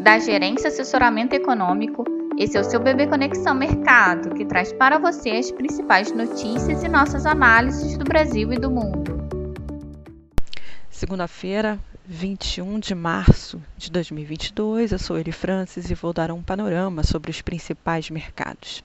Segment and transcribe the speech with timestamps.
[0.00, 2.04] da Gerência Assessoramento Econômico.
[2.38, 6.88] Esse é o seu Bebê Conexão Mercado, que traz para você as principais notícias e
[6.88, 9.20] nossas análises do Brasil e do mundo.
[10.88, 17.02] Segunda-feira, 21 de março de 2022, eu sou Eli Francis e vou dar um panorama
[17.02, 18.82] sobre os principais mercados.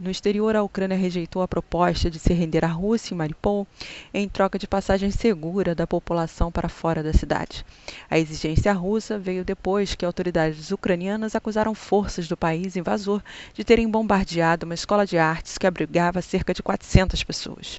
[0.00, 3.66] No exterior, a Ucrânia rejeitou a proposta de se render à Rússia em Mariupol
[4.14, 7.66] em troca de passagem segura da população para fora da cidade.
[8.08, 13.22] A exigência russa veio depois que autoridades ucranianas acusaram forças do país invasor
[13.52, 17.78] de terem bombardeado uma escola de artes que abrigava cerca de 400 pessoas.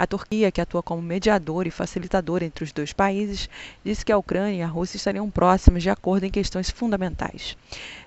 [0.00, 3.50] A Turquia, que atua como mediador e facilitador entre os dois países,
[3.84, 7.56] disse que a Ucrânia e a Rússia estariam próximas de acordo em questões fundamentais.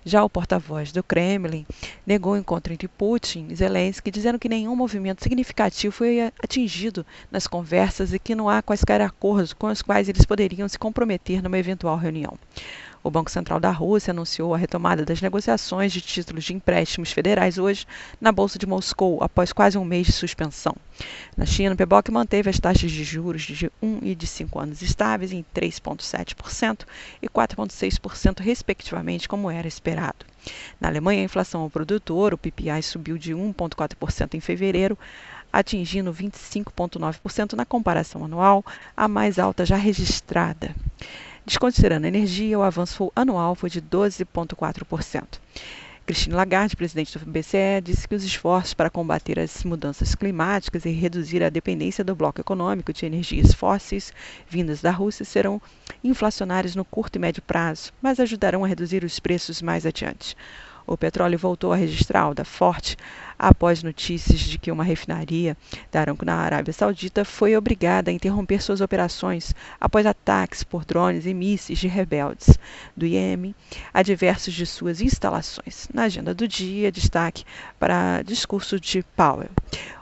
[0.05, 1.65] Já o porta-voz do Kremlin
[2.07, 7.45] negou o encontro entre Putin e Zelensky, dizendo que nenhum movimento significativo foi atingido nas
[7.45, 11.59] conversas e que não há quaisquer acordos com os quais eles poderiam se comprometer numa
[11.59, 12.39] eventual reunião.
[13.03, 17.57] O Banco Central da Rússia anunciou a retomada das negociações de títulos de empréstimos federais
[17.57, 17.87] hoje
[18.20, 20.76] na Bolsa de Moscou, após quase um mês de suspensão.
[21.35, 24.81] Na China, o PBOC manteve as taxas de juros de 1 e de 5 anos
[24.84, 26.85] estáveis em 3,7%
[27.21, 30.26] e 4,6%, respectivamente, como era esperado.
[30.79, 34.98] Na Alemanha, a inflação ao produtor, o PPI, subiu de 1,4% em fevereiro
[35.51, 38.63] atingindo 25,9% na comparação anual,
[38.95, 40.73] a mais alta já registrada.
[41.45, 45.39] Desconsiderando a energia, o avanço anual foi de 12,4%.
[46.05, 50.89] Christine Lagarde, presidente do BCE, disse que os esforços para combater as mudanças climáticas e
[50.89, 54.11] reduzir a dependência do bloco econômico de energias fósseis
[54.48, 55.61] vindas da Rússia serão
[56.03, 60.35] inflacionários no curto e médio prazo, mas ajudarão a reduzir os preços mais adiante.
[60.85, 62.98] O petróleo voltou a registrar alta forte
[63.41, 65.57] após notícias de que uma refinaria
[65.91, 71.25] da Aramco na Arábia Saudita foi obrigada a interromper suas operações após ataques por drones
[71.25, 72.59] e mísseis de rebeldes
[72.95, 73.56] do Iêmen
[73.91, 75.88] a diversas de suas instalações.
[75.91, 77.44] Na agenda do dia, destaque
[77.79, 79.49] para discurso de Powell.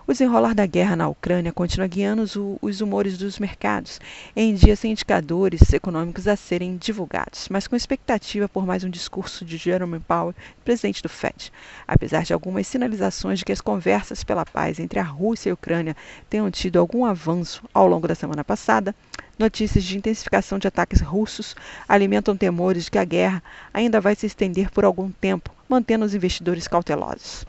[0.09, 4.01] O desenrolar da guerra na Ucrânia continua guiando os, os humores dos mercados,
[4.35, 9.45] em dias sem indicadores econômicos a serem divulgados, mas com expectativa por mais um discurso
[9.45, 10.33] de Jerome Powell,
[10.65, 11.53] presidente do Fed.
[11.87, 15.53] Apesar de algumas sinalizações de que as conversas pela paz entre a Rússia e a
[15.53, 15.95] Ucrânia
[16.27, 18.95] tenham tido algum avanço ao longo da semana passada,
[19.39, 21.55] Notícias de intensificação de ataques russos
[21.87, 23.41] alimentam temores de que a guerra
[23.73, 27.45] ainda vai se estender por algum tempo, mantendo os investidores cautelosos.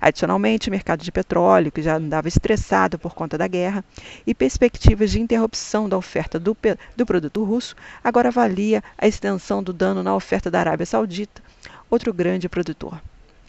[0.00, 3.84] Adicionalmente, o mercado de petróleo, que já andava estressado por conta da guerra,
[4.26, 6.56] e perspectivas de interrupção da oferta do,
[6.96, 11.42] do produto russo, agora avalia a extensão do dano na oferta da Arábia Saudita,
[11.90, 12.98] outro grande produtor.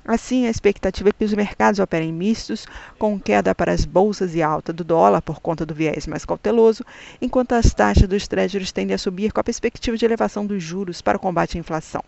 [0.07, 2.67] Assim, a expectativa é que os mercados operem mistos,
[2.99, 6.85] com queda para as bolsas e alta do dólar por conta do viés mais cauteloso,
[7.19, 11.01] enquanto as taxas dos treasuries tendem a subir com a perspectiva de elevação dos juros
[11.01, 12.03] para o combate à inflação.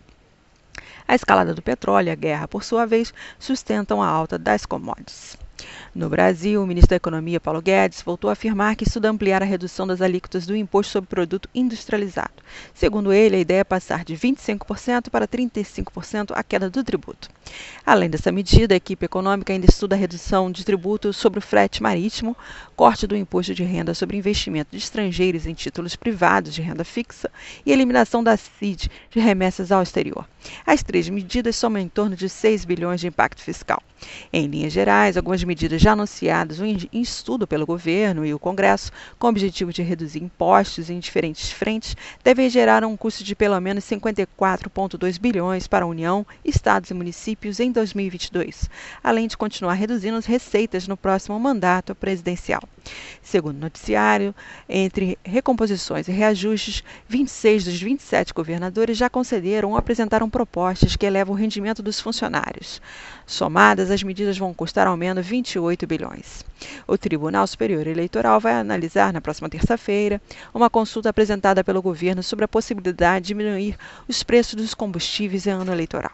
[1.07, 5.35] A escalada do petróleo e a guerra, por sua vez, sustentam a alta das commodities.
[5.93, 9.45] No Brasil, o ministro da Economia, Paulo Guedes, voltou a afirmar que estuda ampliar a
[9.45, 12.33] redução das alíquotas do imposto sobre produto industrializado.
[12.73, 17.29] Segundo ele, a ideia é passar de 25% para 35% a queda do tributo.
[17.85, 21.81] Além dessa medida, a equipe econômica ainda estuda a redução de tributo sobre o frete
[21.81, 22.35] marítimo,
[22.75, 27.31] corte do imposto de renda sobre investimento de estrangeiros em títulos privados de renda fixa
[27.65, 30.25] e eliminação da CID de remessas ao exterior.
[30.65, 33.81] As três medidas somam em torno de 6 bilhões de impacto fiscal.
[34.31, 39.27] Em linhas gerais, algumas medidas já anunciadas em estudo pelo governo e o Congresso, com
[39.27, 43.83] o objetivo de reduzir impostos em diferentes frentes, devem gerar um custo de pelo menos
[43.85, 48.69] 54,2 bilhões para a União, estados e municípios em 2022,
[49.03, 52.61] além de continuar reduzindo as receitas no próximo mandato presidencial.
[53.21, 54.33] Segundo o noticiário,
[54.69, 61.35] entre recomposições e reajustes, 26 dos 27 governadores já concederam ou apresentaram propostas que elevam
[61.35, 62.81] o rendimento dos funcionários.
[63.25, 66.45] Somadas, as medidas vão custar ao menos 28 bilhões.
[66.87, 70.21] O Tribunal Superior Eleitoral vai analisar na próxima terça-feira
[70.53, 73.77] uma consulta apresentada pelo governo sobre a possibilidade de diminuir
[74.07, 76.11] os preços dos combustíveis em ano eleitoral.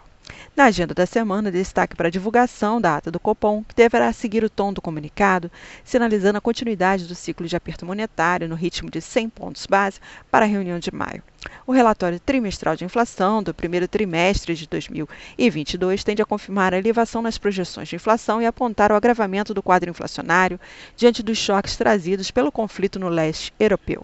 [0.55, 4.43] Na agenda da semana, destaque para a divulgação da ata do Copom, que deverá seguir
[4.43, 5.51] o tom do comunicado,
[5.83, 9.99] sinalizando a continuidade do ciclo de aperto monetário no ritmo de 100 pontos base
[10.31, 11.23] para a reunião de maio.
[11.65, 17.21] O relatório trimestral de inflação do primeiro trimestre de 2022 tende a confirmar a elevação
[17.21, 20.59] nas projeções de inflação e apontar o agravamento do quadro inflacionário
[20.95, 24.03] diante dos choques trazidos pelo conflito no leste europeu.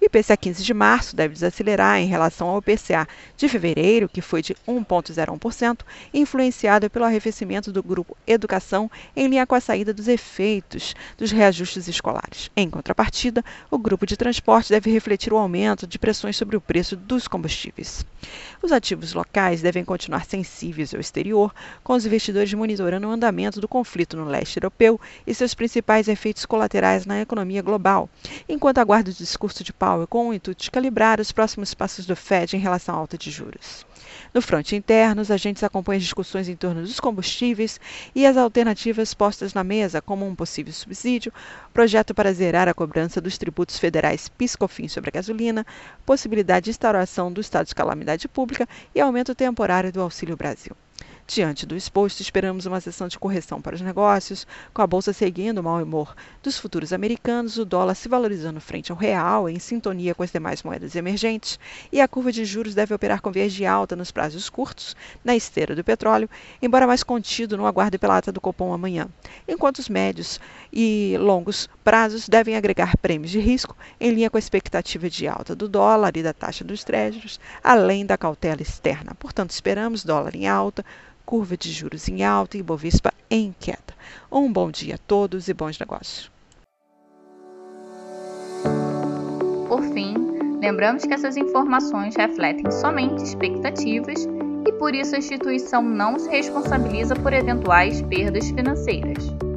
[0.00, 4.42] O IPCA 15 de março deve desacelerar em relação ao IPCA de fevereiro, que foi
[4.42, 5.80] de 1,01%,
[6.14, 11.88] influenciado pelo arrefecimento do grupo Educação em linha com a saída dos efeitos dos reajustes
[11.88, 12.50] escolares.
[12.56, 16.79] Em contrapartida, o grupo de transporte deve refletir o aumento de pressões sobre o preço
[16.80, 18.06] preço dos combustíveis.
[18.62, 21.54] Os ativos locais devem continuar sensíveis ao exterior,
[21.84, 26.46] com os investidores monitorando o andamento do conflito no leste europeu e seus principais efeitos
[26.46, 28.08] colaterais na economia global,
[28.48, 32.16] enquanto aguarda o discurso de Powell com o intuito de calibrar os próximos passos do
[32.16, 33.84] Fed em relação à alta de juros.
[34.34, 37.80] No fronte interno, os agentes acompanham as discussões em torno dos combustíveis
[38.14, 41.32] e as alternativas postas na mesa, como um possível subsídio,
[41.72, 45.66] projeto para zerar a cobrança dos tributos federais PIS/COFINS sobre a gasolina,
[46.04, 50.76] possibilidade de instauração do estado de calamidade pública e aumento temporário do Auxílio Brasil.
[51.32, 54.44] Diante do exposto, esperamos uma sessão de correção para os negócios,
[54.74, 56.12] com a bolsa seguindo o mau humor
[56.42, 60.60] dos futuros americanos, o dólar se valorizando frente ao real, em sintonia com as demais
[60.64, 61.56] moedas emergentes,
[61.92, 65.36] e a curva de juros deve operar com viés de alta nos prazos curtos, na
[65.36, 66.28] esteira do petróleo,
[66.60, 69.06] embora mais contido no aguardo pela ata do Copom amanhã,
[69.46, 70.40] enquanto os médios
[70.72, 75.54] e longos prazos devem agregar prêmios de risco em linha com a expectativa de alta
[75.54, 79.14] do dólar e da taxa dos créditos, além da cautela externa.
[79.14, 80.84] Portanto, esperamos dólar em alta,
[81.30, 83.94] curva de juros em alta e Bovespa em queda.
[84.32, 86.28] Um bom dia a todos e bons negócios.
[89.68, 90.16] Por fim,
[90.60, 94.26] lembramos que essas informações refletem somente expectativas
[94.66, 99.49] e por isso a instituição não se responsabiliza por eventuais perdas financeiras.